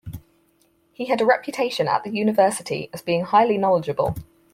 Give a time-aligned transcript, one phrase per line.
[0.93, 4.15] He had a reputation at the University as being highly knowledgeable.